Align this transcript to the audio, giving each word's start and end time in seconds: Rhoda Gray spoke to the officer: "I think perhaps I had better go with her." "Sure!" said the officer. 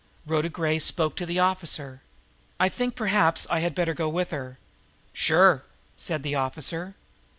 Rhoda 0.25 0.49
Gray 0.49 0.79
spoke 0.79 1.15
to 1.17 1.27
the 1.27 1.37
officer: 1.37 2.01
"I 2.59 2.69
think 2.69 2.95
perhaps 2.95 3.45
I 3.51 3.59
had 3.59 3.75
better 3.75 3.93
go 3.93 4.09
with 4.09 4.31
her." 4.31 4.57
"Sure!" 5.13 5.61
said 5.95 6.23
the 6.23 6.33
officer. 6.33 6.95